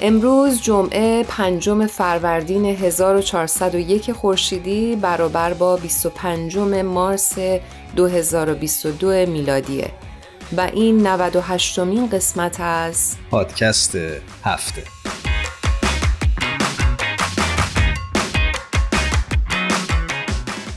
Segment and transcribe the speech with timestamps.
[0.00, 7.38] امروز جمعه پنجم فروردین 1401 خورشیدی برابر با 25 مارس
[7.96, 9.90] 2022 میلادیه.
[10.56, 13.98] و این 98 مین قسمت از پادکست
[14.44, 14.82] هفته.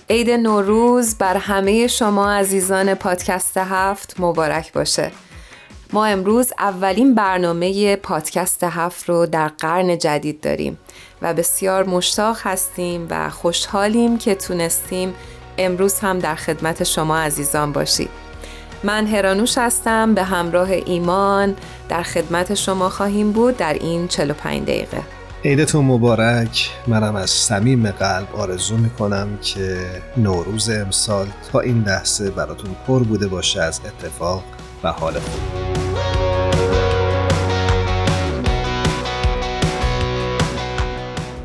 [0.10, 5.12] عید نوروز بر همه شما عزیزان پادکست هفت مبارک باشه.
[5.94, 10.78] ما امروز اولین برنامه پادکست هفت رو در قرن جدید داریم
[11.22, 15.14] و بسیار مشتاق هستیم و خوشحالیم که تونستیم
[15.58, 18.10] امروز هم در خدمت شما عزیزان باشیم
[18.84, 21.56] من هرانوش هستم به همراه ایمان
[21.90, 25.02] در خدمت شما خواهیم بود در این 45 دقیقه.
[25.46, 26.70] عیدتون مبارک.
[26.88, 29.78] منم از صمیم قلب آرزو می‌کنم که
[30.18, 34.44] نوروز امسال تا این لحظه براتون پر بوده باشه از اتفاق
[34.84, 35.71] و حال خوب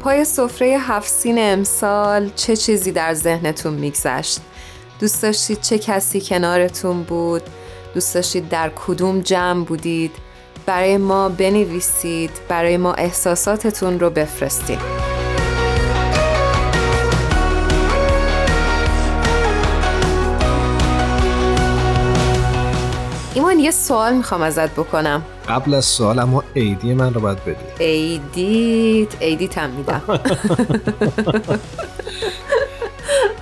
[0.07, 4.41] پای سفره هفت سین امسال چه چیزی در ذهنتون میگذشت؟
[5.01, 7.43] دوست داشتید چه کسی کنارتون بود؟
[7.95, 10.13] دوست داشتید در کدوم جمع بودید؟
[10.67, 15.06] برای ما بنویسید برای ما احساساتتون رو بفرستید
[23.37, 25.23] ایمان یه سوال می‌خوام ازت بکنم.
[25.49, 27.85] قبل از سوال اما عیدی من رو باید بدی.
[27.85, 30.03] عیدیت عیدیت هم میدم.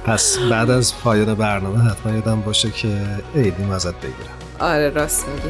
[0.06, 2.88] پس بعد از پایان برنامه حتما یادم باشه که
[3.34, 4.34] عیدیم ازت بگیرم.
[4.60, 5.48] آره راست میگی.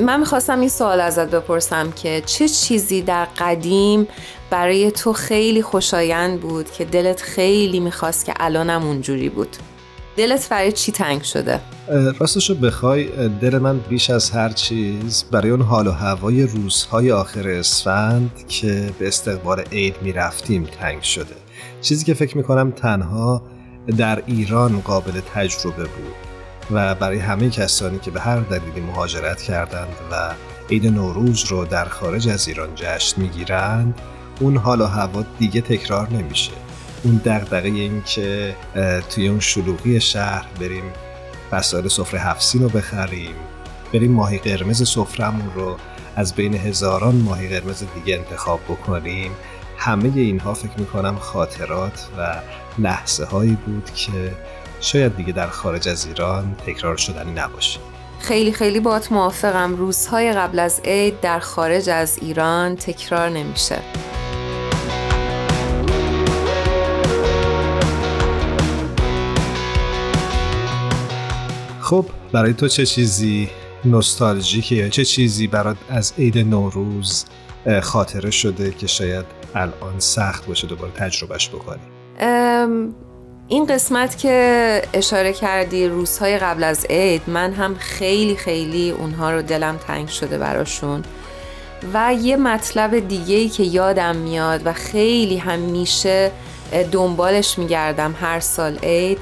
[0.00, 4.08] من می‌خواستم این سوال ازت بپرسم که چه چیزی در قدیم
[4.50, 9.56] برای تو خیلی خوشایند بود که دلت خیلی می‌خواست که الانم اونجوری بود؟
[10.16, 11.60] دلت برای چی تنگ شده؟
[12.18, 17.48] راستشو بخوای دل من بیش از هر چیز برای اون حال و هوای روزهای آخر
[17.48, 21.34] اسفند که به استقبال عید می‌رفتیم تنگ شده.
[21.80, 23.42] چیزی که فکر می‌کنم تنها
[23.98, 26.25] در ایران قابل تجربه بود.
[26.70, 30.34] و برای همه کسانی که به هر دلیلی مهاجرت کردند و
[30.70, 34.00] عید نوروز رو در خارج از ایران جشن می‌گیرند
[34.40, 36.52] اون حال و هوا دیگه تکرار نمیشه.
[37.02, 38.56] اون دغدغه این که
[39.10, 40.84] توی اون شلوغی شهر بریم
[41.52, 43.34] وسایل سفره هفسین رو بخریم
[43.92, 45.76] بریم ماهی قرمز سفرمون رو
[46.16, 49.30] از بین هزاران ماهی قرمز دیگه انتخاب بکنیم.
[49.78, 52.36] همه اینها فکر می‌کنم خاطرات و
[52.78, 54.32] لحظه هایی بود که
[54.86, 57.80] شاید دیگه در خارج از ایران تکرار شدنی نباشه.
[58.20, 59.76] خیلی خیلی باات موافقم.
[59.76, 63.78] روزهای قبل از عید در خارج از ایران تکرار نمیشه.
[71.80, 73.48] خب برای تو چه چیزی
[73.84, 77.24] نوستالژیکه یا چه چیزی برات از عید نوروز
[77.82, 79.24] خاطره شده که شاید
[79.54, 81.82] الان سخت باشه دوباره تجربهش بکنی؟
[83.48, 89.42] این قسمت که اشاره کردی روزهای قبل از عید من هم خیلی خیلی اونها رو
[89.42, 91.04] دلم تنگ شده براشون.
[91.94, 96.30] و یه مطلب دیگه که یادم میاد و خیلی همیشه
[96.92, 99.18] دنبالش میگردم هر سال عید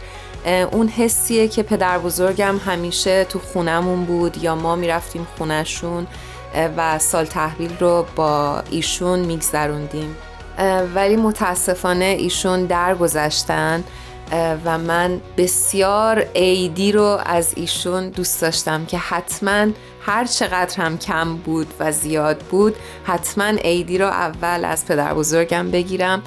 [0.73, 6.06] اون حسیه که پدر بزرگم همیشه تو خونمون بود یا ما می‌رفتیم خونشون
[6.77, 10.17] و سال تحویل رو با ایشون میگذروندیم.
[10.94, 13.85] ولی متاسفانه ایشون درگذشتن.
[14.65, 19.67] و من بسیار ایدی رو از ایشون دوست داشتم که حتما
[20.00, 25.71] هر چقدر هم کم بود و زیاد بود حتما ایدی رو اول از پدر بزرگم
[25.71, 26.23] بگیرم.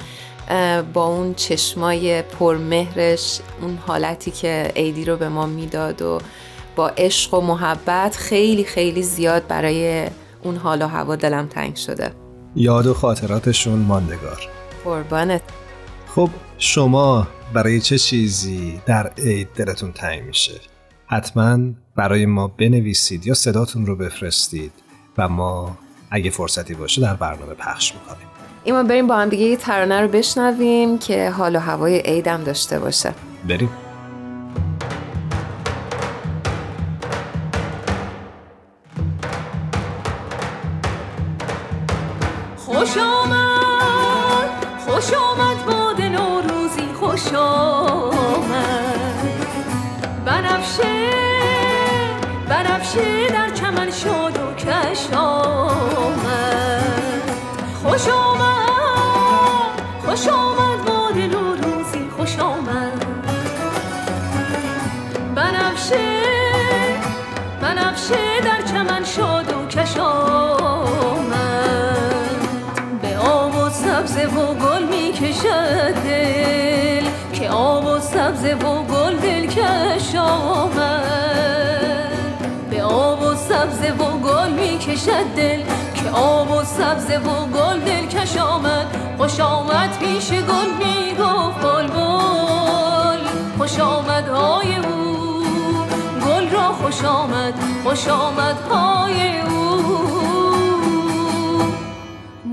[0.94, 6.20] با اون چشمای پرمهرش اون حالتی که ایدی رو به ما می‌داد و
[6.76, 10.08] با عشق و محبت خیلی خیلی زیاد برای
[10.44, 12.12] اون حال و هوا دلم تنگ شده.
[12.56, 14.48] یاد و خاطراتشون ماندگار.
[14.84, 15.42] قربانت.
[16.16, 20.54] خب شما برای چه چیزی در عید دلتون تنگ میشه؟
[21.08, 21.60] حتما
[21.96, 24.72] برای ما بنویسید یا صداتون رو بفرستید
[25.18, 25.78] و ما
[26.12, 28.28] اگه فرصتی باشه در برنامه پخش می‌کنیم.
[28.64, 32.80] ایما بریم با هم دیگه یه ترانه رو بشنویم که حال و هوای عیدم داشته
[32.80, 33.14] باشه.
[33.48, 33.70] بریم.
[47.18, 48.58] خوش آمد.
[50.26, 51.10] بنفشه
[52.50, 56.84] بنفشه در چمن شاد و کش آمد.
[57.84, 63.06] خوش آمد خوش آمد باد نوروزی خوش آمد.
[65.36, 66.22] بنفشه
[67.62, 71.28] بنفشه در چمن شاد و کش آمد.
[73.02, 75.14] به آب و سبزه و گل می
[78.38, 81.04] سبزه و گل دل کش آمد.
[82.70, 85.64] به آب و سبزه و گل می کشد دل.
[85.96, 88.86] که آب و سبزه و گل دل کش آمد.
[89.18, 93.20] خوش آمد پیش گل می گفت بل بل.
[93.58, 95.44] خوش آمد های او
[96.26, 97.54] گل را خوش آمد.
[97.84, 99.82] خوش آمد های او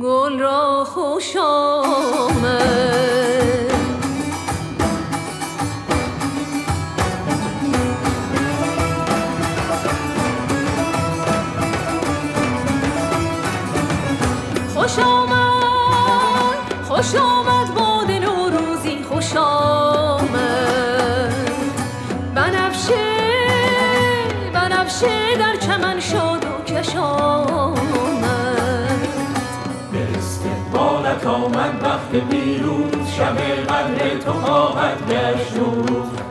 [0.02, 3.33] گل را خوش آمد.
[32.14, 33.38] وقت پیروز شب
[33.69, 35.55] قدر تو خواهد گشت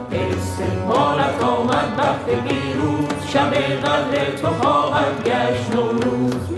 [0.10, 6.53] به استقبالت آمد وقت پیروز شب قدر تو خواهد گشت نوروز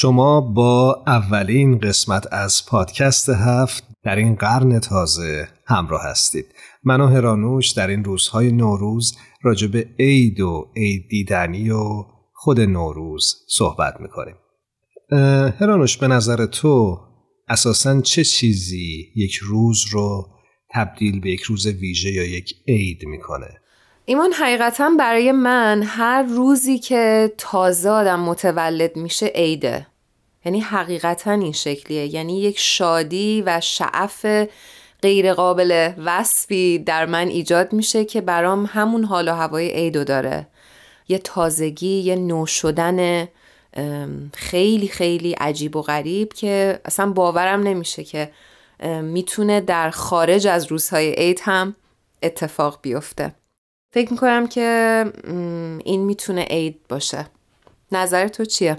[0.00, 6.46] شما با اولین قسمت از پادکست هفت در این قرن تازه همراه هستید.
[6.84, 12.60] من و هرانوش در این روزهای نوروز راجع به عید و عید دیدنی و خود
[12.60, 14.34] نوروز صحبت می‌کنیم.
[15.60, 16.98] هرانوش به نظر تو
[17.48, 20.28] اساسا چه چیزی یک روز رو
[20.70, 23.60] تبدیل به یک روز ویژه یا یک عید می‌کنه؟
[24.08, 29.86] ایمان حقیقتا برای من هر روزی که تازه آدم متولد میشه عیده.
[30.44, 32.14] یعنی حقیقتا این شکلیه.
[32.14, 34.26] یعنی یک شادی و شعف
[35.02, 40.46] غیر قابل وصفی در من ایجاد میشه که برام همون حال و هوای عیدو داره.
[41.08, 43.28] یه تازگی یه نو شدن
[44.34, 48.30] خیلی خیلی عجیب و غریب که اصلا باورم نمیشه که
[49.02, 51.74] می‌تونه در خارج از روزهای عید هم
[52.22, 53.34] اتفاق بیفته.
[53.90, 55.04] فکر می‌کنم که
[55.84, 57.26] این می‌تونه عید باشه.
[57.92, 58.76] نظر تو چیه؟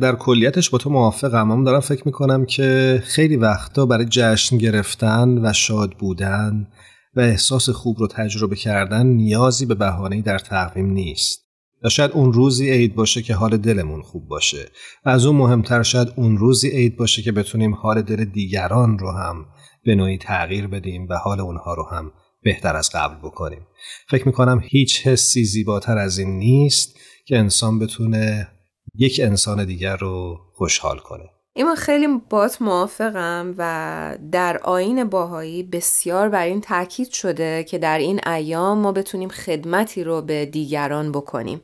[0.00, 5.46] در کلیتش با تو موافقم اما دارم فکر می‌کنم که خیلی وقتا برای جشن گرفتن
[5.46, 6.66] و شاد بودن
[7.14, 11.48] و احساس خوب رو تجربه کردن نیازی به بهانه‌ای در تقویم نیست.
[11.84, 14.68] و شاید اون روزی عید باشه که حال دلمون خوب باشه.
[15.04, 19.12] و از اون مهمتر شاید اون روزی عید باشه که بتونیم حال دل دیگران رو
[19.12, 19.46] هم
[19.84, 23.66] به نوعی تغییر بدیم و حال اونها رو هم بهتر از قبل بکنیم.
[24.08, 28.48] فکر می‌کنم هیچ حسی زیباتر از این نیست که انسان بتونه
[28.94, 31.24] یک انسان دیگر رو خوشحال کنه.
[31.52, 37.98] ایما خیلی بات موافقم و در آین باهایی بسیار بر این تاکید شده که در
[37.98, 41.60] این ایام ما بتونیم خدمتی رو به دیگران بکنیم.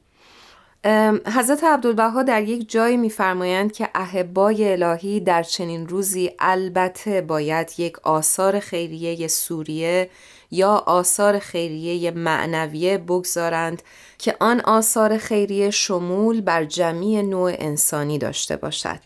[1.27, 7.99] حضرت عبدالبها در یک جایی میفرمایند که اهبای الهی در چنین روزی البته باید یک
[7.99, 10.11] آثار خیریه سوریه
[10.51, 13.83] یا آثار خیریه معنویه بگذارند
[14.19, 19.01] که آن آثار خیریه شمول بر جمعی نوع انسانی داشته باشد.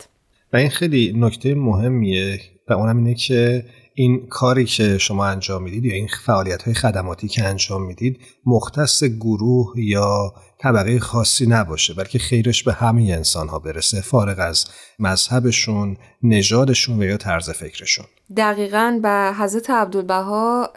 [0.53, 3.65] و این خیلی نکته مهمیه و اونم اینه که
[3.95, 9.05] این کاری که شما انجام می‌دید یا این فعالیت های خدماتی که انجام می‌دید مختص
[9.05, 14.65] گروه یا طبقه خاصی نباشه بلکه خیرش به همه انسان ها برسه فارغ از
[14.99, 18.07] مذهبشون نژادشون و یا طرز فکرشون.
[18.37, 20.71] دقیقا به حضرت عبدالبها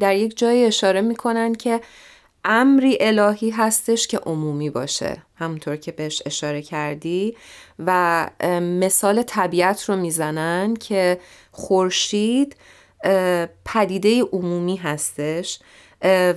[0.00, 1.80] در یک جای اشاره می‌کنن که
[2.44, 7.36] امری الهی هستش که عمومی باشه همونطور که بهش اشاره کردی
[7.78, 11.20] و مثال طبیعت رو می‌زنن که
[11.50, 12.56] خورشید
[13.64, 15.58] پدیده عمومی هستش.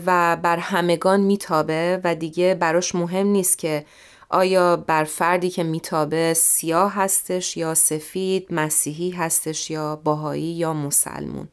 [0.05, 3.85] و بر همگان میتابه و دیگه براش مهم نیست که
[4.29, 11.47] آیا بر فردی که میتابه سیاه هستش یا سفید مسیحی هستش یا باهایی یا مسلمون.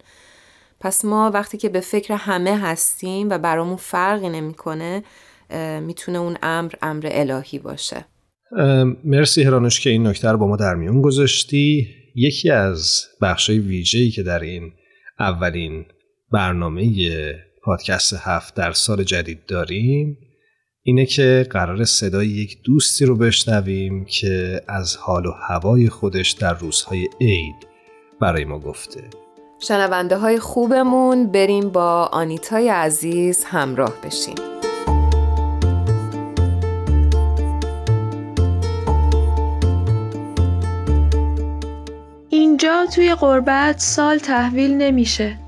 [0.81, 5.03] پس ما وقتی که به فکر همه هستیم و برامون فرقی نمی‌کنه
[5.81, 8.05] می‌تونه اون امر امر الهی باشه.
[9.05, 11.89] مرسی هرانوش که این نکته رو با ما در میون گذاشتی.
[12.15, 14.73] یکی از بخشای ویژه‌ای که در این
[15.19, 15.85] اولین
[16.33, 16.83] برنامه
[17.67, 20.19] پادکست هفت در سال جدید داریم.
[20.83, 26.55] اینه که قرار صدای یک دوستی رو بشنویم که از حال و هوای خودش در
[26.55, 27.67] روزهای عید
[28.21, 29.05] برای ما گفته.
[29.61, 34.35] شنونده های خوبمون بریم با آنیتای عزیز همراه بشیم.
[42.29, 45.46] اینجا توی قربت سال تحویل نمیشه.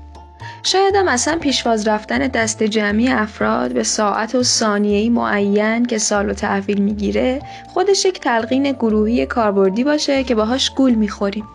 [0.63, 6.29] شاید هم اصلا پیشواز رفتن دست جمعی افراد به ساعت و ثانیه‌ای معین که سال
[6.29, 11.45] و تحویل می‌گیره خودش یک تلقین گروهی کاربردی باشه که باهاش گول می‌خوریم.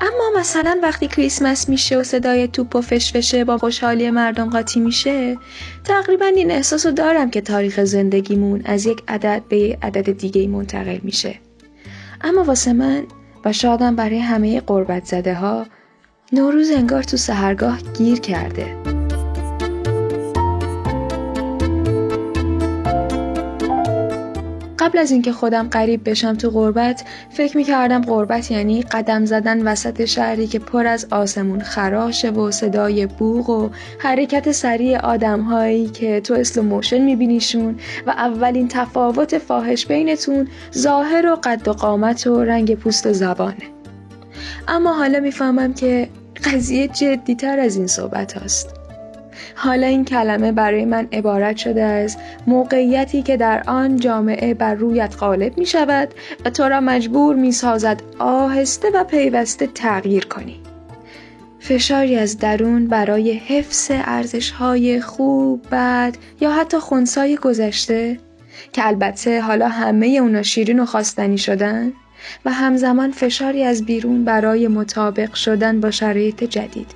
[0.00, 5.36] اما مثلا وقتی کریسمس میشه و صدای توپ و فشفشه با خوشحالی مردم قاطی میشه
[5.84, 11.34] تقریبا این احساس دارم که تاریخ زندگیمون از یک عدد به عدد دیگه منتقل میشه.
[12.20, 13.02] اما واسه من
[13.44, 15.66] و شادم برای همه قربت زده ها
[16.34, 18.76] نوروز انگار تو سهرگاه گیر کرده.
[24.78, 30.04] قبل از اینکه خودم قریب بشم تو غربت فکر می‌کردم غربت یعنی قدم زدن وسط
[30.04, 36.34] شهری که پر از آسمون خراشه و صدای بوق و حرکت سریع آدمهایی که تو
[36.34, 37.76] slow motion میبینیشون
[38.06, 43.56] و اولین تفاوت فاحش بینتون ظاهر و قد و قامت و رنگ پوست و زبانه.
[44.68, 46.08] اما حالا می‌فهمم که
[46.44, 48.84] قضیه جدی تر از این صحبت هاست.
[49.54, 55.14] حالا این کلمه برای من عبارت شده از موقعیتی که در آن جامعه بر رویت
[55.20, 56.08] غالب می شود
[56.44, 60.60] و تو را مجبور می سازد آهسته و پیوسته تغییر کنی.
[61.60, 68.18] فشاری از درون برای حفظ ارزش های خوب، بد یا حتی خونسای گذشته
[68.72, 71.92] که البته حالا همه اونا شیرین و خواستنی شدن
[72.44, 76.90] و همزمان فشاری از بیرون برای مطابق شدن با شرایط جدید.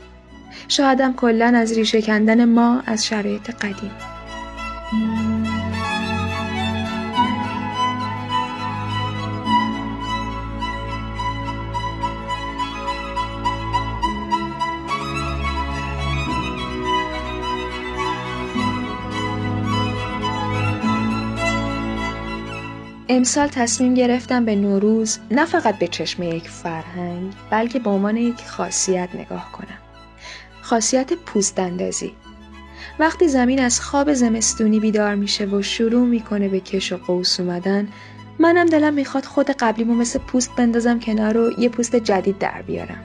[0.68, 3.92] شایدم کلا از ریشه کندن ما از شرایط قدیم.
[23.10, 28.44] امسال تصمیم گرفتم به نوروز نه فقط به چشم یک فرهنگ بلکه به عنوان یک
[28.46, 29.78] خاصیت نگاه کنم.
[30.62, 32.12] خاصیت پوست اندازی.
[32.98, 37.88] وقتی زمین از خواب زمستونی بیدار میشه و شروع می‌کنه به کش و قوس اومدن
[38.38, 43.04] منم دلم می‌خواد خود قبلیمو مثل پوست بندازم کنار و یه پوست جدید در بیارم.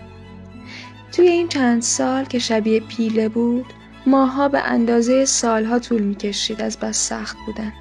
[1.11, 3.65] توی این چند سال که شبیه پیله بود
[4.05, 7.73] ماها به اندازه سالها طول می‌کشید از بس سخت بودن.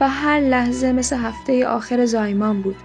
[0.00, 2.76] و هر لحظه مثل هفته آخر زایمان بود.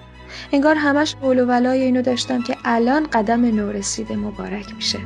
[0.51, 5.00] انگار همش قول و ولای اینو داشتم که الان قدم نو رسیده مبارک میشه.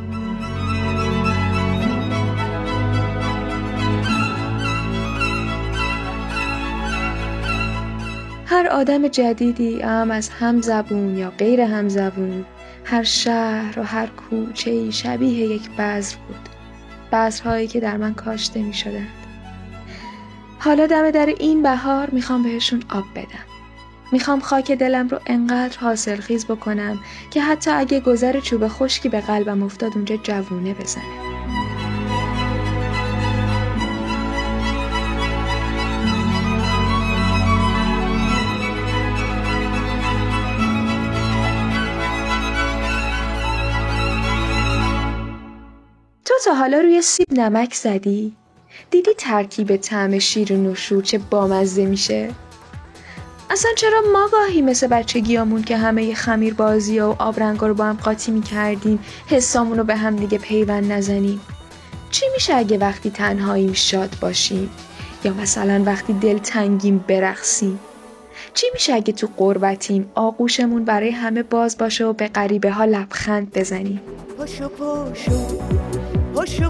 [8.45, 12.45] هر آدم جدیدی هم از هم زبون یا غیر هم زبون
[12.85, 16.49] هر شهر و هر کوچه شبیه یک بذر بود.
[17.11, 19.18] بذرهایی که در من کاشته می شدند.
[20.59, 23.45] حالا دم در این بهار می‌خوام بهشون آب بدم.
[24.11, 26.99] می‌خوام خاک دلم رو انقدر حاصل خیز بکنم
[27.31, 31.39] که حتی اگه گذر چوب خشکی به قلبم افتاد اونجا جوونه بزنه.
[46.45, 48.38] تا حالا روی سیب نمک زدی؟
[48.91, 52.29] دیدی ترکیب طعم شیر و نوشور چه بامزه میشه؟
[53.49, 57.97] اصلا چرا ما گاهی مثل بچگیامون که همه خمیر بازی و آبرنگا رو با هم
[58.03, 61.41] قاطی می‌کردیم حسامون رو به هم دیگه پیوند نزنیم؟
[62.11, 64.69] چی میشه اگه وقتی تنهاییم شاد باشیم؟
[65.23, 67.79] یا مثلا وقتی دل تنگیم برقصیم؟
[68.53, 73.51] چی میشه اگه تو قربتیم آغوشمون برای همه باز باشه و به غریبه ها لبخند
[73.53, 74.01] بزنیم؟
[74.37, 75.47] پاشو پاشو
[76.35, 76.69] پاشو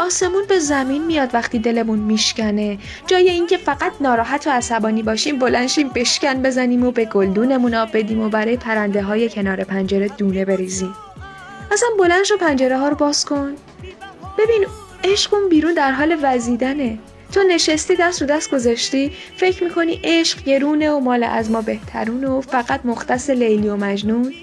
[0.00, 2.78] آسمون به زمین میاد وقتی دلمون میشکنه.
[3.06, 8.20] جای اینکه فقط ناراحت و عصبانی باشیم بلنشیم بشکن بزنیم و به گلدونمون آب بدیم
[8.20, 10.94] و برای پرنده های کنار پنجره دونه بریزیم.
[11.72, 13.54] اصلا بلند شو پنجره ها رو باز کن.
[14.38, 14.66] ببین
[15.04, 16.98] عشق اون بیرون در حال وزیدنه.
[17.32, 22.28] تو نشستی دست رو دست گذاشتی فکر می‌کنی عشق گرونه و مال از ما بهترونه
[22.28, 24.34] و فقط مختص لیلی و مجنون؟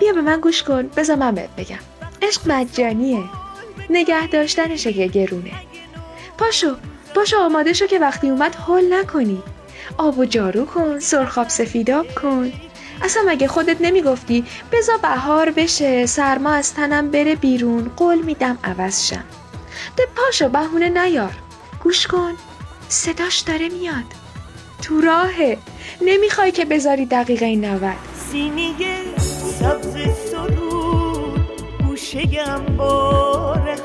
[0.00, 1.78] بیا به من گوش کن بذار من بهت بگم.
[2.22, 3.39] عشق مجانیه.
[3.90, 5.52] نگه داشتنشه که گرونه.
[6.38, 6.76] پاشو
[7.14, 9.42] پاشو آماده شو که وقتی اومد حل نکنی.
[9.98, 12.52] آب و جارو کن سرخاب سفیداب کن.
[13.02, 19.06] اصلا مگه خودت نمی‌گفتی بزا بهار بشه سرما از تنم بره بیرون قول میدم عوض
[19.06, 19.24] شم.
[19.96, 21.32] ده پاشو بهونه نیار.
[21.84, 22.32] گوش کن
[22.88, 24.04] صداش داره میاد.
[24.82, 25.58] تو راهه.
[26.02, 27.82] نمی‌خوای که بذاری دقیقه 90
[28.30, 28.74] سینی
[29.60, 29.96] سبز
[30.30, 31.50] سرود
[31.86, 32.22] گوشه
[32.78, 33.79] بار هنوز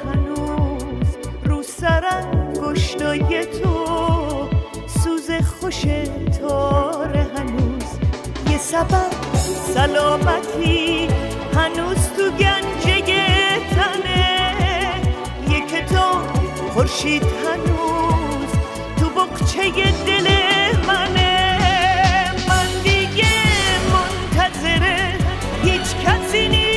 [1.85, 4.49] رو سرن گشتای تو
[4.87, 5.81] سوز خوش
[6.39, 7.83] تار هنوز.
[8.51, 9.11] یه سبب
[9.73, 11.07] سلامتی
[11.55, 13.05] هنوز تو گنجه
[13.75, 14.51] تنه.
[15.49, 16.25] یه کتاب
[16.73, 18.51] خورشید هنوز
[18.99, 19.71] تو بقچه
[20.05, 20.27] دل
[20.87, 21.57] منه.
[22.49, 23.33] من دیگه
[23.93, 25.13] منتظره
[25.63, 26.74] هیچ کسی نیستم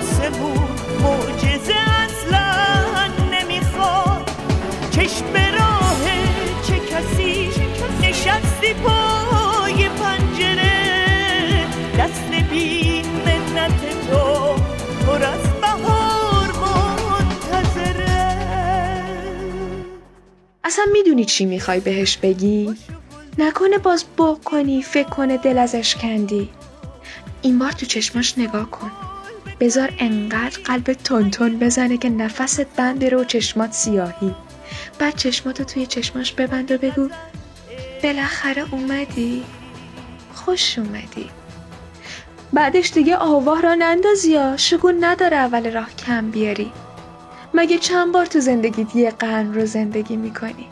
[0.00, 0.68] آسمون
[1.02, 4.30] معجزه اصلا نمی‌خواد.
[4.90, 6.00] چشم راه
[6.66, 7.50] چه کسی
[8.02, 11.66] نشستی پای پنجره؟
[11.98, 14.54] دست بی منت تو
[15.06, 16.52] پر از بهار
[17.10, 18.20] منتظره.
[20.64, 22.74] اصلا می‌دونی چی می‌خوای بهش بگی؟
[23.38, 26.48] نکنه باز بغ کنی فکر کنه دل ازش کندی.
[27.42, 28.90] این بار تو چشماش نگاه کن.
[29.60, 34.34] بذار انقدر قلب تون بزنه که نفست بند بره و چشمات سیاهی.
[34.98, 37.08] بعد چشماتو توی چشماش ببند و بگو
[38.02, 39.44] بالاخره اومدی.
[40.34, 41.30] خوش اومدی.
[42.52, 46.72] بعدش دیگه آواه را نندازی یا؟ شگون نداره اول راه کم بیاری.
[47.54, 50.66] مگه چند بار تو زندگیت یه قرن رو زندگی می‌کنی؟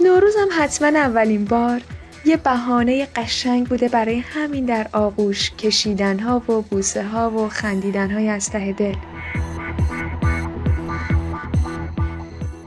[0.00, 1.80] نوروزم حتما اولین بار.
[2.28, 8.10] یه بهانه قشنگ بوده برای همین در آغوش کشیدن ها و بوسه ها و خندیدن
[8.10, 8.94] های از ته دل.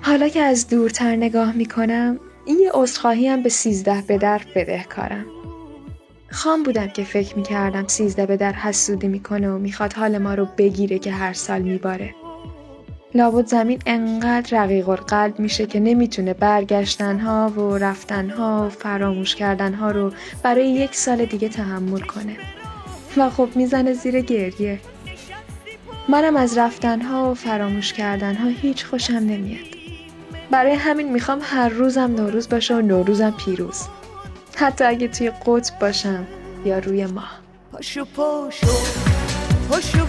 [0.01, 5.25] حالا که از دورتر نگاه می‌کنم این یه عذرخواهی هم به سیزده به در بدهکارم.
[6.31, 10.47] خام بودم که فکر می‌کردم سیزده به در حسودی می‌کنه و می‌خواد حال ما رو
[10.57, 12.15] بگیره که هر سال میباره.
[13.15, 19.91] لابد زمین انقدر رقیق و قلب میشه که نمی‌تونه برگشتنها و رفتنها و فراموش کردنها
[19.91, 20.11] رو
[20.43, 22.37] برای یک سال دیگه تحمل کنه.
[23.17, 24.79] و خب می‌زنه زیر گریه.
[26.09, 29.65] منم از رفتنها و فراموش کردنها هیچ خوشم نمیاد.
[30.51, 33.81] برای همین می‌خوام هر روزم نوروز باشه و نوروزم پیروز.
[34.55, 36.27] حتی اگه توی قطب باشم
[36.65, 37.39] یا روی ماه.
[37.71, 38.67] پاشو پاشو.
[39.69, 40.05] پاشو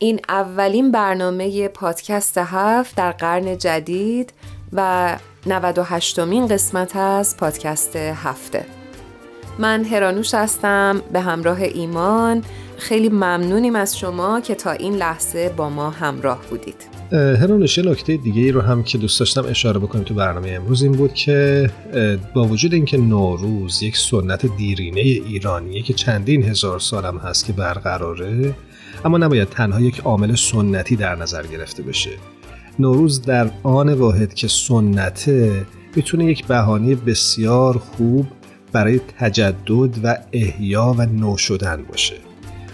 [0.00, 4.32] این اولین برنامه پادکست هفت در قرن جدید
[4.72, 8.66] و 98 مین قسمت از پادکست هفته.
[9.58, 12.44] من هرانوش هستم به همراه ایمان.
[12.76, 16.86] خیلی ممنونیم از شما که تا این لحظه با ما همراه بودید.
[17.12, 20.82] هرانوش یه نکته دیگه ای رو هم که دوست داشتم اشاره بکنیم تو برنامه امروز
[20.82, 21.70] این بود که
[22.34, 27.52] با وجود اینکه نوروز یک سنت دیرینه ایرانیه که چندین هزار سال هم هست که
[27.52, 28.54] برقراره
[29.04, 32.10] اما نباید تنها یک عامل سنتی در نظر گرفته بشه.
[32.78, 38.26] نوروز در آن واحد که سنته می‌تونه یک بهانه بسیار خوب
[38.72, 42.16] برای تجدد و احیا و نو شدن باشه.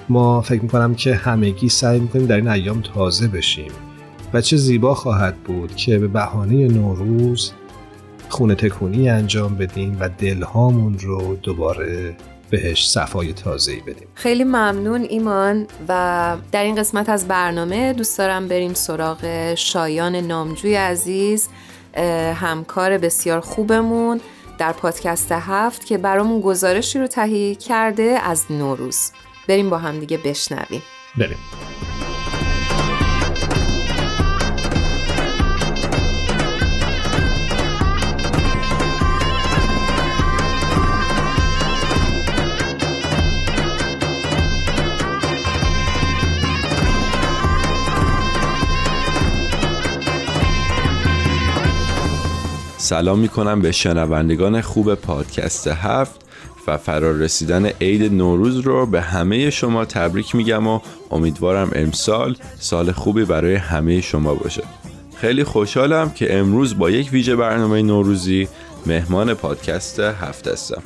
[0.09, 3.73] ما فکر می‌کنم که همگی سعی می‌کنیم در این ایام تازه بشیم
[4.33, 7.53] و چه زیبا خواهد بود که به بهانه نوروز
[8.29, 12.17] خونه تکونی انجام بدیم و دلهامون رو دوباره
[12.55, 14.09] بهش صفای تازه‌ای بدیم.
[14.15, 15.67] خیلی ممنون ایمان.
[15.89, 21.49] و در این قسمت از برنامه دوست دارم بریم سراغ شایان نامجوی عزیز
[22.35, 24.21] همکار بسیار خوبمون
[24.59, 29.11] در پادکست هفت که برامون گزارشی رو تهیه کرده از نوروز.
[29.49, 30.83] بریم با هم دیگه بشنویم.
[31.19, 31.39] بریم.
[52.85, 56.21] سلام می‌کنم به شنوندگان خوب پادکست هفت
[56.67, 62.93] و فرار رسیدن عید نوروز رو به همه شما تبریک میگم و امیدوارم امسال سال
[62.93, 64.63] خوبی برای همه شما باشه.
[65.17, 68.49] خیلی خوشحالم که امروز با یک ویژه برنامه نوروزی
[68.87, 70.83] مهمان پادکست هفت هستم.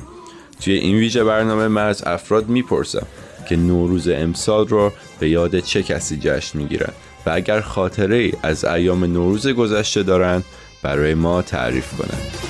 [0.61, 3.07] توی این ویژه برنامه من از افراد می‌پرسم
[3.49, 6.93] که نوروز امسال رو به یاد چه کسی جشن می‌گیرن
[7.25, 10.43] و اگر خاطره ای از ایام نوروز گذشته دارن
[10.83, 12.49] برای ما تعریف کنند.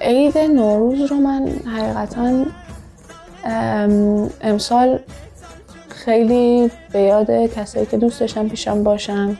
[0.00, 2.44] عید نوروز رو من حقیقتا
[4.40, 4.98] امسال
[5.88, 9.38] خیلی به یاد کسایی که دوست داشتم پیشم باشم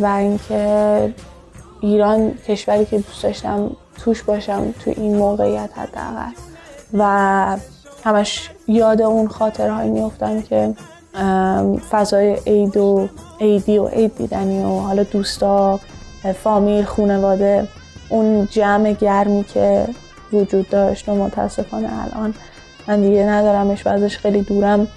[0.00, 1.14] و اینکه
[1.80, 6.32] ایران کشوری که دوست داشتم توش باشم تو این موقعیت حداقل
[6.92, 7.56] و
[8.04, 10.74] همش یاد اون خاطرهایی میفتم که
[11.90, 13.08] فضای عید و
[13.40, 15.80] عیدی و عید دیدنی و حالا دوستا
[16.42, 17.68] فامیل خونواده
[18.08, 19.86] اون جمع گرمی که
[20.32, 22.34] وجود داشت و متاسفانه الان
[22.88, 24.88] من دیگه ندارمش و ازش خیلی دورم.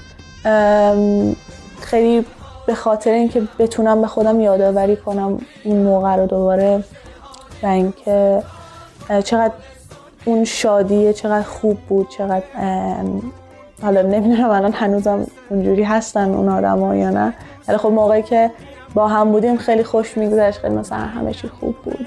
[1.81, 2.25] خیلی
[2.67, 6.83] به خاطر اینکه بتونم به خودم یادآوری کنم اون موقع رو دوباره
[7.63, 8.43] و اینکه
[9.23, 9.53] چقدر
[10.25, 12.43] اون شادیه چقدر خوب بود چقدر
[13.81, 17.33] حالا نمی‌دونم الان هنوزم اونجوری هستن اون آدم یا نه.
[17.67, 18.51] ولی خب موقعی که
[18.93, 22.05] با هم بودیم خیلی خوش میگذشت خیلی مثلا همه چی خوب بود.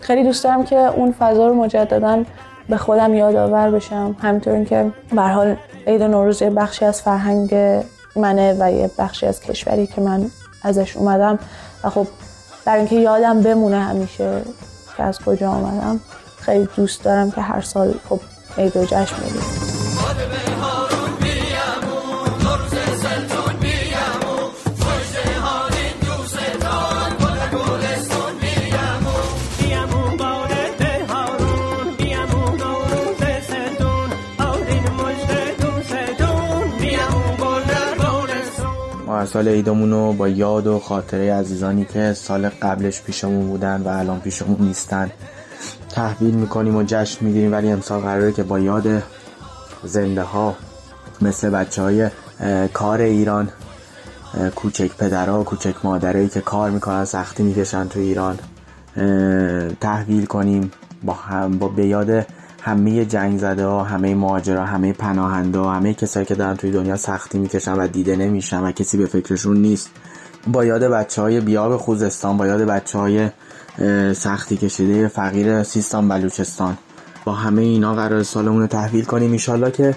[0.00, 2.24] خیلی دوست دارم که اون فضا رو مجددا
[2.68, 4.16] به خودم یادآور بشم.
[4.22, 7.54] همینطور اینکه به حال عید نوروز یه بخشی از فرهنگ
[8.16, 10.30] منه و یه بخشی از کشوری که من
[10.62, 11.38] ازش اومدم
[11.84, 12.06] و خب
[12.64, 14.42] برای اینکه یادم بمونه همیشه
[14.96, 16.00] که از کجا آمدم
[16.38, 18.20] خیلی دوست دارم که هر سال خب
[18.56, 19.16] عید و جشن
[39.18, 43.88] هر سال عیدمون رو با یاد و خاطره عزیزانی که سال قبلش پیشمون بودن و
[43.88, 45.10] الان پیشمون نیستن
[45.90, 49.02] تحویل می‌کنیم و جشن می‌گیریم ولی امسال قراره که با یاد
[49.84, 50.56] زنده ها
[51.22, 52.08] مثل بچه های
[52.72, 53.48] کار ایران
[54.56, 58.38] کوچک پدرها کوچک مادرایی که کار می‌کنن سختی می‌کشن تو ایران
[59.80, 60.70] تحویل کنیم.
[61.02, 62.26] با هم با به یاد
[62.62, 66.96] همه جنگ زده ها همه مهاجرا همه پناهنده ها همه کسایی که دارن توی دنیا
[66.96, 69.90] سختی می‌کشن و دیده نمیشن و کسی به فکرشون نیست.
[70.46, 73.28] با یاد بچه های بیاب خوزستان با یاد بچه های
[74.12, 76.78] سختی کشیده فقیر سیستان بلوچستان
[77.24, 79.32] با همه اینا قرار سالمون رو تحویل کنیم.
[79.32, 79.94] ایشالله که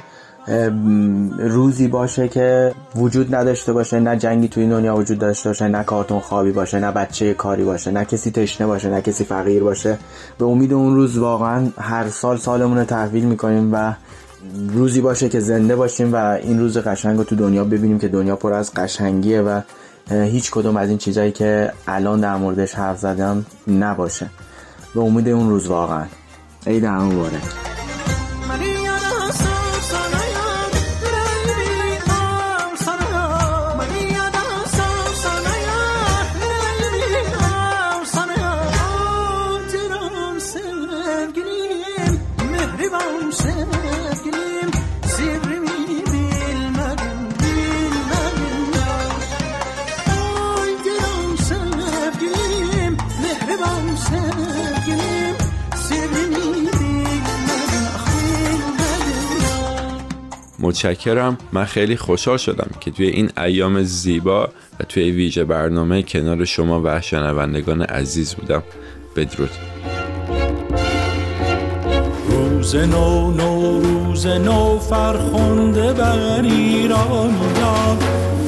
[1.40, 4.00] روزی باشه که وجود نداشته باشه.
[4.00, 7.92] نه جنگی توی دنیا وجود داشته باشه نه کارتون خوابی باشه نه بچه کاری باشه
[7.92, 9.98] نه کسی تشنه باشه نه کسی فقیر باشه.
[10.38, 13.94] به امید اون روز واقعا هر سال سالمون رو تحویل می‌کنیم و
[14.74, 18.36] روزی باشه که زنده باشیم و این روز قشنگ رو تو دنیا ببینیم که دنیا
[18.36, 19.62] پر از قشنگیه و
[20.12, 24.30] هیچ کدوم از این چیزایی که الان در موردش حرف زدم نباشه.
[24.96, 26.06] به امید اون روز واقعا.
[26.68, 27.42] عید مبارک
[60.72, 61.38] متشکرم.
[61.52, 66.82] من خیلی خوشحال شدم که توی این ایام زیبا و توی ویژه برنامه کنار شما
[66.84, 68.64] و شنوندگان عزیز بودم.
[69.16, 69.50] بدرود.
[72.30, 77.98] روز نو نو روز نو فرخنده بر ایرانیان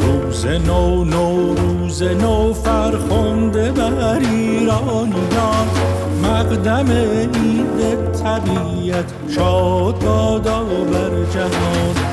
[0.01, 5.67] روز نو نو روز نو فرخنده بر ایرانیان
[6.23, 12.12] مقدم عید طبیعت شاد بادا بر جهان.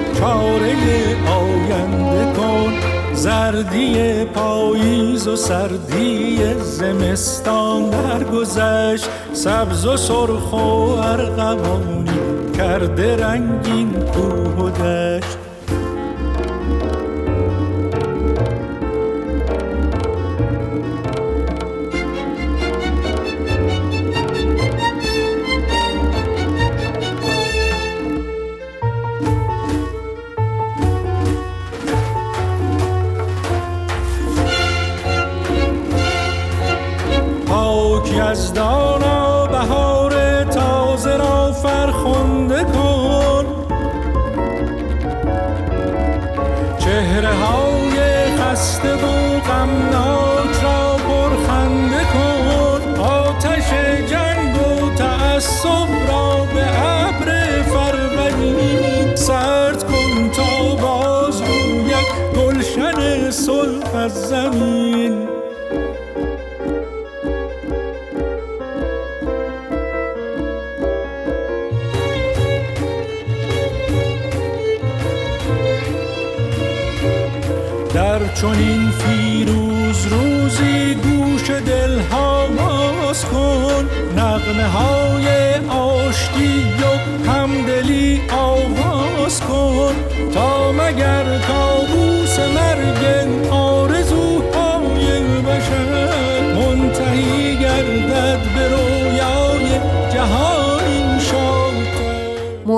[0.21, 0.75] چاره
[1.27, 2.73] آینده کن.
[3.13, 9.09] زردی پاییز و سردی زمستان درگذشت.
[9.33, 12.11] سبز و سرخ و ارغوانی
[12.57, 15.37] کرده رنگین کوه و دشت.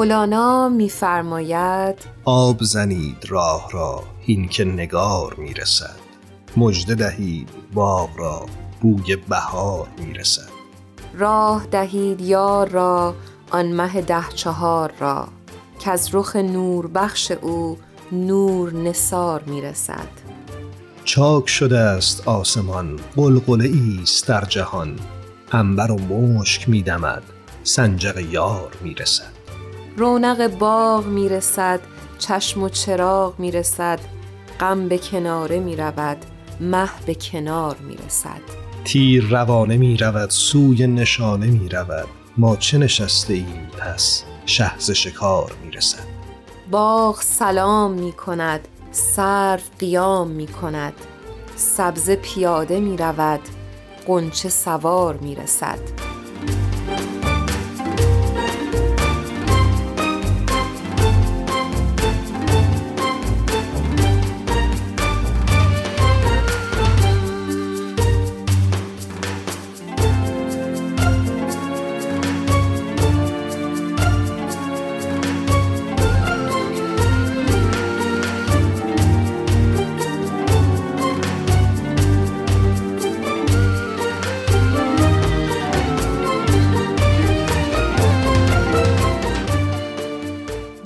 [0.03, 5.95] مولانا میفرماید آب زنید راه را هین که نگار می‌رسد.
[6.57, 8.45] مژده دهید باغ را
[8.81, 10.49] بوی بهار می‌رسد.
[11.17, 13.15] راه دهید یار را
[13.51, 15.27] آن مه ده چهار را.
[15.79, 17.77] که از رخ نور بخش او
[18.11, 20.07] نور نسار می‌رسد.
[21.03, 24.99] چاک شده است آسمان قلقله است در جهان.
[25.51, 27.23] انبر و مشک میدمد
[27.63, 29.32] سنجق یار می‌رسد.
[29.97, 31.79] رونق باغ می‌رسد
[32.19, 33.99] چشم و چراغ می‌رسد
[34.59, 36.17] غم به کناره می‌رود
[36.59, 38.41] مه به کنار می‌رسد.
[38.83, 46.07] تیر روانه می‌رود سوی نشانه می‌رود ما چه نشسته ایم پس شهز شکار می‌رسد.
[46.71, 50.93] باغ سلام می‌کند سرو قیام می‌کند
[51.55, 53.41] سبزه پیاده می‌رود
[54.07, 55.79] قنچه سوار می‌رسد.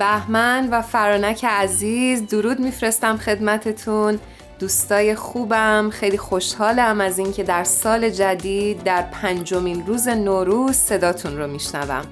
[0.08, 4.18] بهمن و فرانک عزیز درود میفرستم خدمتتون.
[4.58, 11.46] دوستای خوبم خیلی خوشحالم از اینکه در سال جدید در پنجمین روز نوروز صداتون رو
[11.46, 12.02] میشنوم.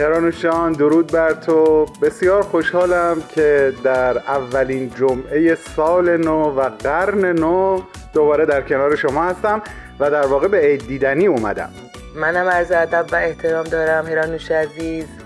[0.00, 1.86] هرانوشان درود بر تو.
[2.02, 7.82] بسیار خوشحالم که در اولین جمعه سال نو و قرن نو
[8.14, 9.62] دوباره در کنار شما هستم
[10.00, 11.70] و در واقع به عید دیدنی اومدم.
[12.16, 15.25] منم عرض ادب و احترام دارم هرانوش عزیز.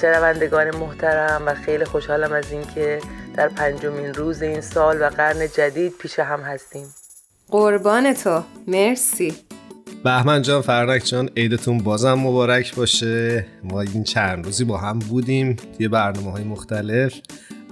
[0.00, 3.00] شنوندگان محترم و خیلی خوشحالم از اینکه
[3.36, 6.94] در پنجمین روز این سال و قرن جدید پیش هم هستیم.
[7.50, 8.42] قربان تو.
[8.68, 9.34] مرسی.
[10.04, 13.46] بهمن جان فرنک جان عیدتون بازم مبارک باشه.
[13.64, 17.14] ما این چند روزی با هم بودیم توی برنامه های مختلف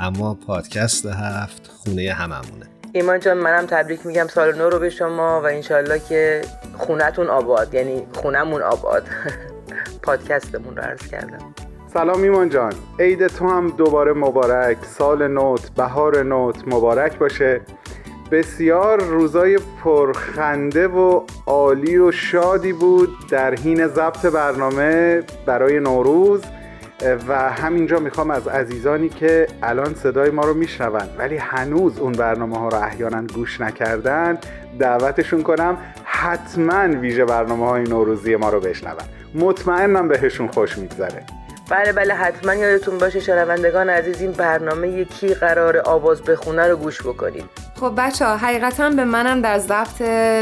[0.01, 2.67] اما پادکست هفت خونه هممونه.
[2.93, 6.41] ایمان جان منم تبریک میگم سال نو رو به شما و انشالله که
[6.79, 9.07] خونتون آباد یعنی خونمون آباد.
[10.03, 11.55] پادکستمون رو عرض کردم.
[11.95, 12.73] سلام ایمان جان.
[12.99, 14.77] عید تو هم دوباره مبارک.
[14.85, 17.61] سال نوت بهار نوت مبارک باشه.
[18.31, 26.43] بسیار روزای پرخنده و عالی و شادی بود در حین ضبط برنامه برای نوروز.
[27.29, 32.59] و همینجا می‌خوام از عزیزانی که الان صدای ما رو میشنون ولی هنوز اون برنامه
[32.59, 34.39] ها رو احیانا گوش نکردن
[34.79, 38.95] دعوتشون کنم حتما ویژه برنامه های نوروزی ما رو بشنون.
[39.35, 41.44] مطمئنم بهشون خوش میگذره.
[41.71, 47.03] بله بله حتما یادتون باشه شنوندگان عزیز این برنامه یکی قرار آواز بخونه رو گوش
[47.03, 47.45] بکنید.
[47.81, 50.01] خب بچه ها حقیقتا به منم در ضبط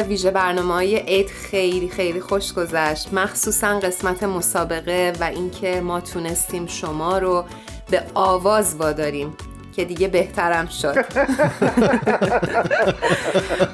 [0.08, 3.12] ویژه برنامه های عید خیلی خیلی خوش گذشت.
[3.12, 7.44] مخصوصا قسمت مسابقه و اینکه ما تونستیم شما رو
[7.90, 9.37] به آواز واداریم.
[9.76, 10.94] که دیگه بهترم شد.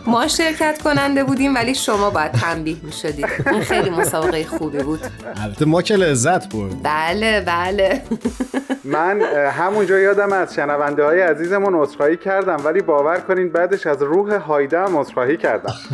[0.06, 5.00] ما شرکت کننده بودیم ولی شما باید تنبیه می شدید این خیلی مسابقه خوبی بود.
[5.44, 8.02] البته ما که لذت برد بله بله.
[8.84, 14.34] من همونجا یادم از شنونده های عزیزمون اصخایی کردم ولی باور کنین بعدش از روح
[14.34, 15.04] هایده هم
[15.36, 15.74] کردم.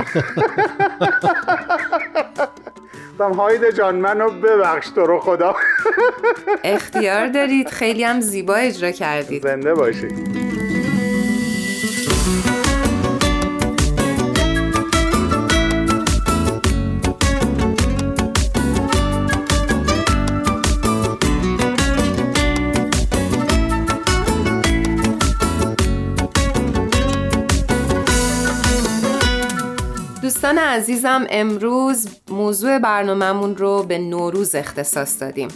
[3.13, 5.57] گفتم هایده جان منو ببخش تو رو خدا.
[6.65, 7.69] اختیار دارید.
[7.69, 9.43] خیلی هم زیبا اجرا کردید.
[9.43, 10.74] زنده باشید
[30.75, 35.49] عزیزم امروز موضوع برنامهمون رو به نوروز اختصاص دادیم.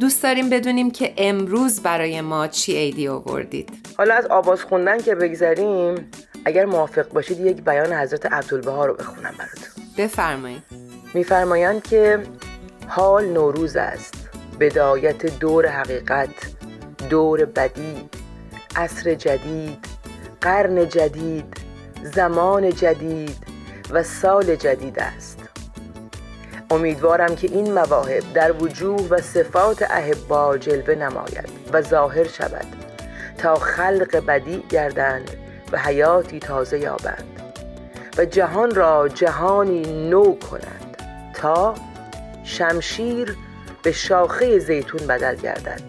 [0.00, 5.14] دوست داریم بدونیم که امروز برای ما چی عیدی آوردید؟ حالا از آواز خوندن که
[5.14, 6.10] بگذریم
[6.44, 9.84] اگر موافق باشید یک بیان حضرت عبدالبها رو بخونم براتون.
[9.98, 10.62] بفرمایید.
[11.14, 12.22] میفرمایند که
[12.88, 14.14] حال نوروز است.
[14.60, 16.30] بدایت دور حقیقت
[17.10, 18.08] دور بدی.
[18.76, 19.78] عصر جدید
[20.40, 21.67] قرن جدید.
[22.02, 23.36] زمان جدید
[23.90, 25.38] و سال جدید است.
[26.70, 32.66] امیدوارم که این مواهب در وجوه و صفات احبا جلوه نماید و ظاهر شود
[33.38, 35.30] تا خلق بدی گردند
[35.72, 37.42] و حیاتی تازه یابند
[38.18, 40.96] و جهان را جهانی نو کنند
[41.34, 41.74] تا
[42.44, 43.36] شمشیر
[43.82, 45.82] به شاخه زیتون بدل گردد.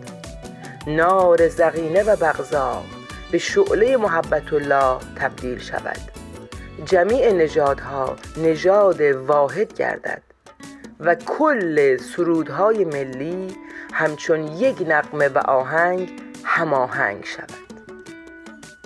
[0.88, 2.84] نار زغینه و بغضا
[3.32, 6.00] به شعله محبت الله تبدیل شود.
[6.86, 10.22] جمیع نژادها نژاد واحد گردد
[11.00, 13.48] و کل سرودهای ملی
[13.94, 16.12] همچون یک نقمه و آهنگ
[16.44, 17.50] هماهنگ شود.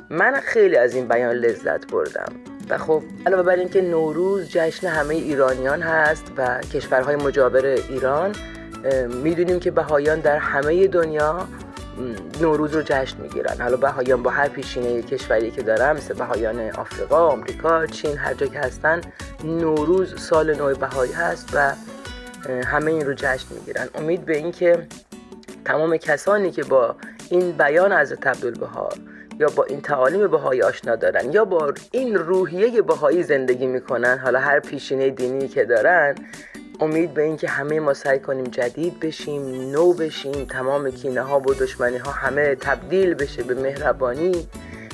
[0.10, 2.34] من خیلی از این بیان لذت بردم
[2.70, 8.36] و خب علاوه بر اینکه نوروز جشن همه ایرانیان هست و کشورهای مجاور ایران
[9.24, 11.48] می‌دونیم که بهایان در همه دنیا
[12.42, 13.62] نوروز رو جشن می‌گیرن.
[13.62, 18.48] حالا بهایان با هر پیشینه کشوری که دارن مثل بهایان آفریقا، آمریکا، چین هر جا
[18.48, 19.02] که هستن
[19.44, 21.74] نوروز سال نو بهایی هست و
[22.66, 23.88] همه این رو جشن می‌گیرن.
[23.96, 24.88] امید به اینکه
[25.66, 26.96] تمام کسانی که با
[27.30, 28.90] این بیان از عبدالبها
[29.40, 34.40] یا با این تعالیم بهایی آشنا دارن یا با این روحیه بهایی زندگی می‌کنن حالا
[34.40, 36.16] هر پیشینه دینی که دارن
[36.80, 41.54] امید به اینکه همه ما سعی کنیم جدید بشیم نو بشیم تمام کینه ها و
[41.54, 44.48] دشمنی ها همه تبدیل بشه به مهربانی.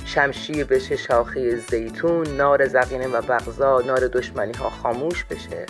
[0.06, 5.66] شمشیر بشه شاخه زیتون نار زقینه و بغضا نار دشمنی ها خاموش بشه.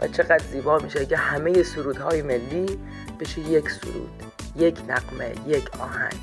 [0.00, 2.78] و چقدر زیبا میشه که همه سرودهای ملی
[3.20, 4.22] بشه یک سرود
[4.56, 6.20] یک نقمه یک آهنگ.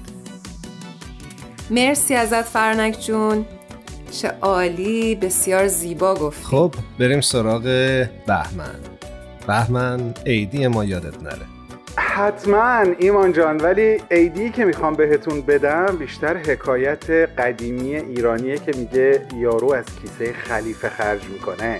[1.69, 3.45] مرسی ازت فرنک جون.
[4.11, 6.43] چه عالی بسیار زیبا گفتی.
[6.43, 7.63] خب بریم سراغ
[8.27, 8.92] بهمن.
[9.47, 11.45] بهمن عیدی ما یادت نره.
[11.97, 19.21] حتما ایمان جان ولی عیدی که می‌خوام بهتون بدم بیشتر حکایت قدیمی ایرانیه که میگه
[19.37, 21.79] یارو از کیسه خلیفه خرج می‌کنه.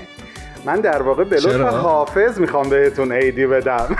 [0.66, 3.96] من در واقع به لطف حافظ می‌خوام بهتون عیدی بدم.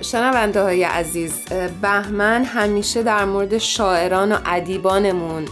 [0.00, 1.44] شنونده های عزیز
[1.82, 5.44] بهمن همیشه در مورد شاعران و ادیبانمون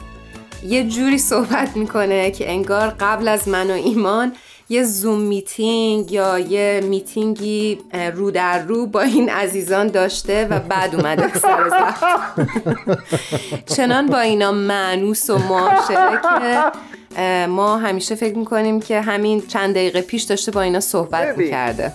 [0.62, 4.32] یه جوری صحبت می‌کنه که انگار قبل از من و ایمان
[4.68, 7.80] یه زوم میتینگ یا یه میتینگی
[8.14, 11.70] رو در رو با این عزیزان داشته و بعد اومده سر
[13.66, 20.02] چنان با اینا معنوس و معاشره که ما همیشه فکر می‌کنیم که همین چند دقیقه
[20.02, 21.92] پیش داشته با اینا صحبت می‌کرده.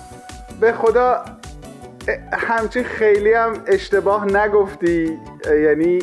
[0.60, 1.26] به خدا
[2.34, 5.18] همچین خیلی هم اشتباه نگفتی.
[5.66, 6.00] یعنی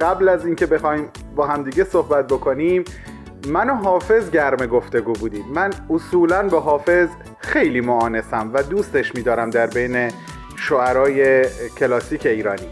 [0.00, 2.84] قبل از اینکه بخوایم با همدیگه صحبت بکنیم.
[3.48, 5.44] من و حافظ گرم گفتگو بودیم.
[5.54, 7.08] من اصولا با حافظ
[7.38, 10.10] خیلی معانسم و دوستش میدارم در بین
[10.56, 11.44] شعرهای
[11.78, 12.68] کلاسیک ایرانی.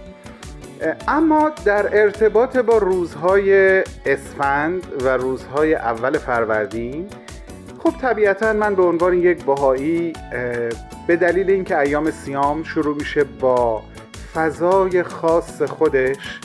[1.09, 7.09] اما در ارتباط با روزهای اسفند و روزهای اول فروردین
[7.79, 10.13] خب طبیعتا من به عنوان یک باهایی
[11.07, 13.83] به دلیل اینکه ایام سیام شروع میشه با
[14.35, 16.41] فضای خاص خودش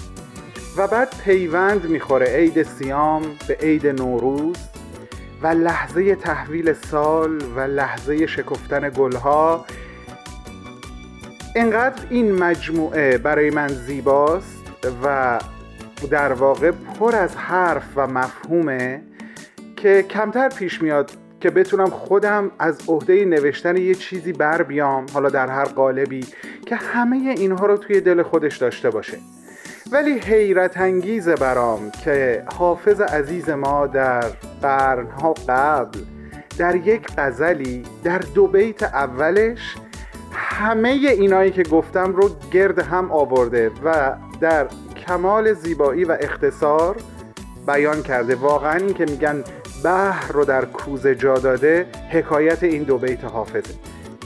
[0.79, 2.25] و بعد پیوند می‌خوره.
[2.25, 4.55] عید سیام به عید نوروز
[5.41, 9.65] و لحظه تحویل سال و لحظه شکفتن گلها.
[11.55, 14.63] انقدر این مجموعه برای من زیباست
[15.03, 15.39] و
[16.11, 19.01] در واقع پر از حرف و مفهومه
[19.75, 21.11] که کمتر پیش میاد
[21.41, 26.25] که بتونم خودم از عهده نوشتن یه چیزی بر بیام حالا در هر قالبی
[26.65, 29.17] که همه اینها رو توی دل خودش داشته باشه.
[29.91, 34.25] ولی حیرت انگیز برام که حافظ عزیز ما در
[34.61, 35.99] قرنها قبل
[36.57, 39.75] در یک غزلی در دو بیت اولش
[40.31, 44.67] همه اینایی که گفتم رو گرد هم آورده و در
[45.07, 46.95] کمال زیبایی و اختصار
[47.67, 48.35] بیان کرده.
[48.35, 49.43] واقعا این که میگن
[49.83, 53.73] بحر رو در کوزه جا داده حکایت این دو بیت حافظه.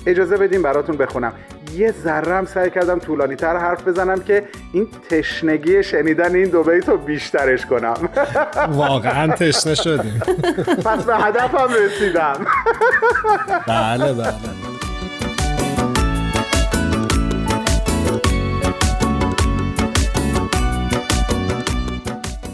[0.06, 1.34] اجازه بدیم براتون بخونم.
[1.76, 4.44] یه ذرم سعی کردم طولانی تر حرف بزنم که
[4.74, 8.10] این تشنگی شنیدن این دو بیت رو بیشترش کنم.
[8.70, 10.22] واقعا تشنه شدیم.
[10.86, 12.46] پس به هدفم رسیدم.
[13.68, 14.34] بله بله.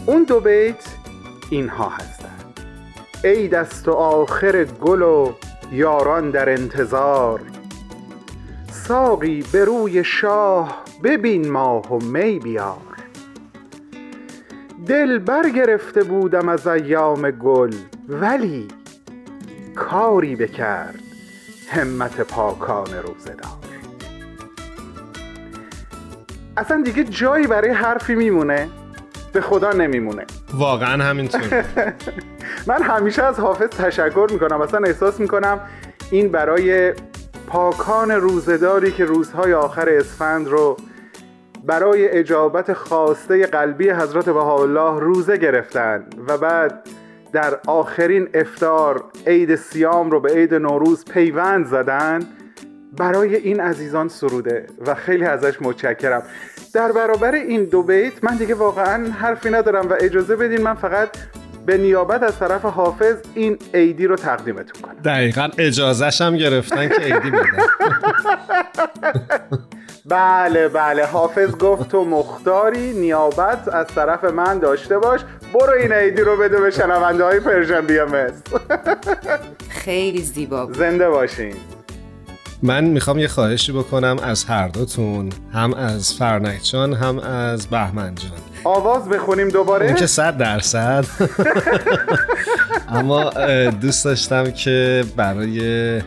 [0.06, 0.84] اون دو بیت
[1.50, 2.60] اینها هستند
[3.24, 5.32] ای دست و آخر گل و
[5.72, 7.40] یاران در انتظار.
[8.90, 12.76] ساقی به روی شاه ببین ماه و می بیار.
[14.86, 17.72] دل برگرفته بودم از ایام گل
[18.08, 18.68] ولی
[19.74, 21.00] کاری بکرد
[21.68, 23.36] همت پاکان روزدار
[26.56, 28.68] اصلا دیگه جایی برای حرفی میمونه؟
[29.32, 30.26] به خدا نمیمونه.
[30.54, 31.42] واقعا همینطور.
[32.68, 34.60] من همیشه از حافظ تشکر می‌کنم.
[34.60, 35.60] اصلا احساس می‌کنم
[36.10, 36.92] این برای
[37.50, 40.76] پاکان روزداری که روزهای آخر اسفند رو
[41.66, 46.88] برای اجابت خواسته قلبی حضرت بهاءالله روزه گرفتن و بعد
[47.32, 52.20] در آخرین افتار عید سیام رو به عید نوروز پیوند زدن
[52.96, 56.22] برای این عزیزان سروده و خیلی ازش متشکرم.
[56.74, 61.08] در برابر این دو بیت من دیگه واقعا حرفی ندارم و اجازه بدین من فقط
[61.70, 64.94] به نیابت از طرف حافظ این عیدی رو تقدیمتون کنم.
[65.04, 67.42] دقیقا اجازهش هم گرفتن که عیدی بدن
[70.04, 71.06] بله بله.
[71.06, 75.20] حافظ گفت تو مختاری نیابت از طرف من داشته باش.
[75.54, 77.98] برو این عیدی رو بده به شنونده های پرژن بی
[79.68, 80.76] خیلی زیبا بود.
[80.76, 81.54] زنده باشین.
[82.62, 88.14] من می‌خوام یه خواهشی بکنم از هر دوتون هم از فرنک جان هم از بهمن
[88.14, 88.49] جان.
[88.64, 91.04] آواز بخونیم دوباره؟ اون که صد درصد.
[92.88, 93.30] اما
[93.70, 96.00] دوست داشتم که برای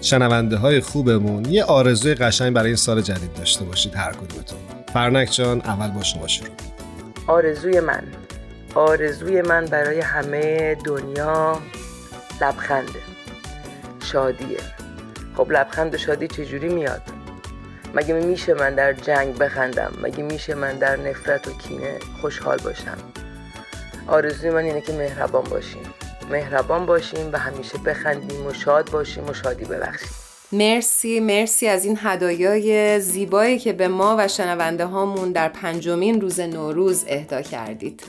[0.00, 4.58] شنونده های خوبمون یه آرزوی قشنگ برای این سال جدید داشته باشید هر کدومتون.
[4.92, 6.48] فرنک جان اول با شما شروع.
[7.26, 8.02] آرزوی من.
[8.74, 11.58] آرزوی من برای همه دنیا
[12.40, 13.00] لبخنده.
[14.12, 14.58] شادیه.
[15.36, 17.02] خب لبخند و شادی چجوری میاد؟
[17.94, 22.98] مگه میشه من در جنگ بخندم؟ مگه میشه من در نفرت و کینه خوشحال باشم؟
[24.08, 25.82] آرزوی من اینه که مهربان باشیم.
[26.30, 30.10] مهربان باشیم و همیشه بخندیم و شاد باشیم و شادی ببخشیم.
[30.52, 36.40] مرسی مرسی از این هدایای زیبایی که به ما و شنونده هامون در پنجمین روز
[36.40, 38.02] نوروز اهدا کردید.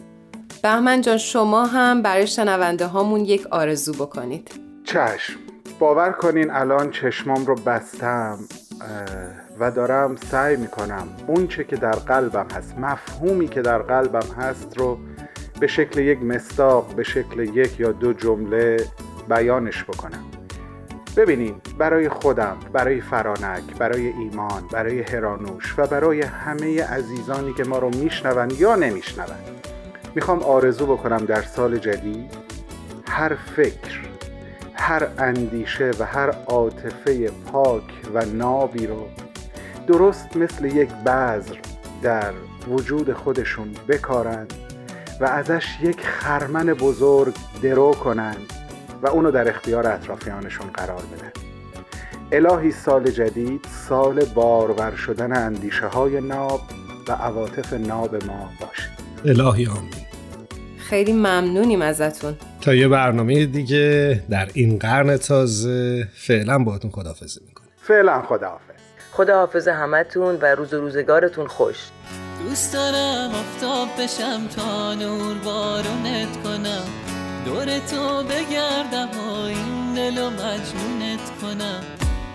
[0.63, 4.51] بهمن جان شما هم برای شنونده هامون یک آرزو بکنید.
[4.83, 5.33] چشم.
[5.79, 8.39] باور کنین الان چشمام رو بستم.
[9.59, 14.77] و دارم سعی می‌کنم اون چه که در قلبم هست مفهومی که در قلبم هست
[14.77, 14.97] رو
[15.59, 18.77] به شکل یک مستاق به شکل یک یا دو جمله
[19.29, 20.23] بیانش بکنم.
[21.17, 27.79] ببینید برای خودم برای فرانک برای ایمان برای هرانوش و برای همه عزیزانی که ما
[27.79, 29.37] رو میشنون یا نمیشنون
[30.15, 32.31] می‌خوام آرزو بکنم در سال جدید
[33.07, 33.99] هر فکر
[34.73, 37.83] هر اندیشه و هر عاطفه پاک
[38.13, 39.07] و نابی رو
[39.87, 41.55] درست مثل یک بذر
[42.01, 42.31] در
[42.67, 44.53] وجود خودشون بکارند
[45.21, 48.53] و ازش یک خرمن بزرگ درو کنند
[49.01, 51.31] و اونو در اختیار اطرافیانشون قرار بدن.
[52.31, 56.61] الهی سال جدید سال بارور شدن اندیشه های ناب
[57.07, 58.89] و عواطف ناب ما باشه
[59.25, 59.93] الهی آمین.
[60.77, 62.33] خیلی ممنونیم ازتون.
[62.61, 68.72] تا یه برنامه دیگه در این قرن تازه فعلا باهاتون خدافزی می‌کنه فعلا خداحافظ.
[69.15, 71.75] خداحافظ همتون و روز و روزگارتون خوش.
[72.43, 76.83] دوست دارم آفتاب بشم تا نور بارونت کنم.
[77.45, 81.81] دور تو بگردم و این دل و مجنونت کنم.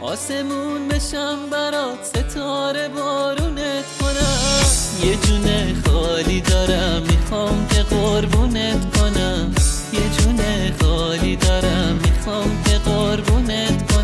[0.01, 4.65] آسمون بشم برات ستاره بارونت کنم.
[5.05, 9.55] یه جونه خالی دارم می‌خوام که قربونت کنم.
[9.93, 13.98] یه جونه خالی دارم می‌خوام که قربونت کنم.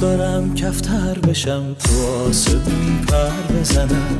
[0.00, 4.18] دارم کفتر بشم تو آسمون پر بزنم.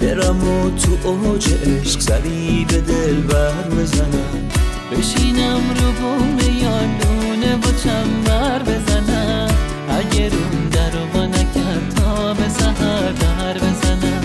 [0.00, 4.48] برم و تو اوج عشق سری به دل بر بزنم.
[4.92, 9.48] بشینم رو بوم یالونه با چنبر بزنم.
[9.88, 14.22] اگه روم در رو نکرد تا به سهر در بزنم.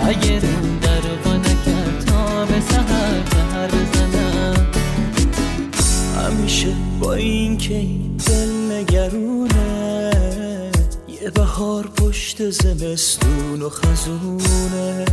[0.00, 4.66] اگه روم در رو نکرد تا به سهر در بزنم.
[6.16, 7.86] همیشه با این که
[8.26, 9.43] دل نگرونه یه
[11.30, 15.04] بهار پشت زمستون و خزونه.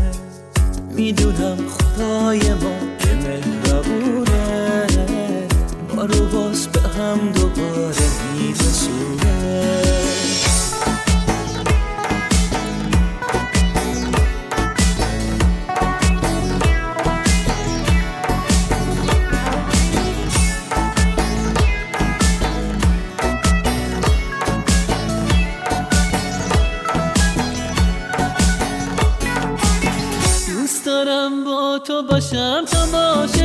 [0.96, 4.88] می‌دونم خدای ما که مهربونه.
[5.96, 7.96] ما رو باز به هم دوباره
[8.38, 10.11] میرسونه.
[32.02, 33.41] با تو باشم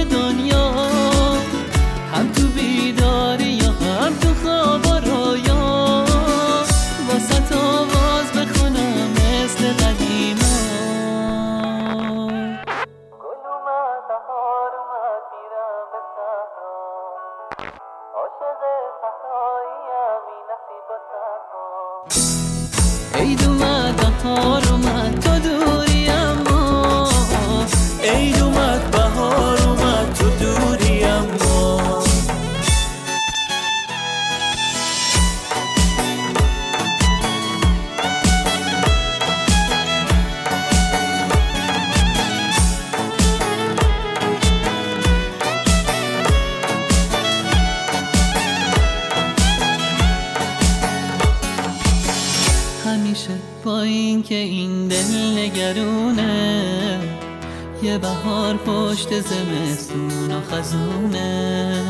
[60.56, 61.82] خزونه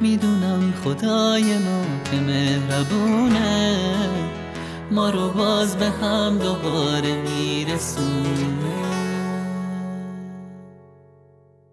[0.00, 3.76] می‌دونم خدای ما که مهربونه.
[4.90, 8.56] ما رو باز به هم دوباره میرسونه.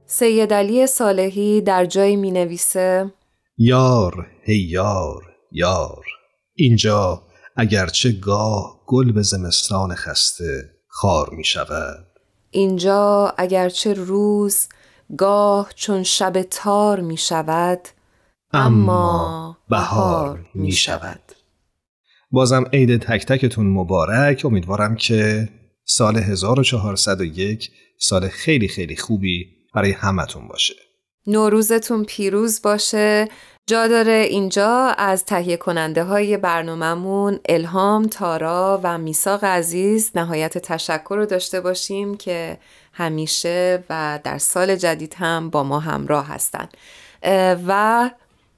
[0.05, 3.11] سید علی صالحی در جایی می نویسه
[3.57, 6.05] یار هی یار یار.
[6.55, 7.21] اینجا
[7.55, 12.07] اگرچه گاه گل به زمستان خسته خار می شود
[12.51, 14.67] اینجا اگرچه روز
[15.17, 17.79] گاه چون شب تار می شود
[18.53, 21.21] اما بهار می شود.
[22.31, 24.45] بازم عید تک تکتون مبارک.
[24.45, 25.49] امیدوارم که
[25.85, 30.73] سال 1401 سال خیلی خیلی خوبی برای همتون باشه.
[31.27, 33.27] نوروزتون پیروز باشه.
[33.69, 41.15] جا داره اینجا از تهیه کننده های برنامهمون الهام تارا و میساق عزیز نهایت تشکر
[41.15, 42.57] رو داشته باشیم که
[42.97, 46.69] همیشه و در سال جدید هم با ما همراه هستن.
[47.67, 48.09] و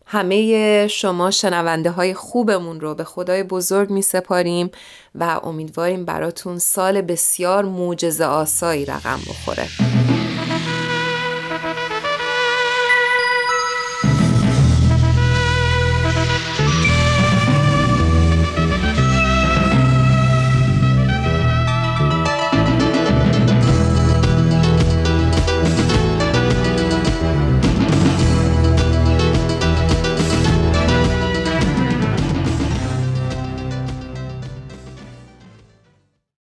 [0.06, 4.72] همه شما شنونده های خوبمون رو به خدای بزرگ می سپاریم
[5.16, 9.68] و امیدواریم براتون سال بسیار معجزه آسایی رقم بخوره.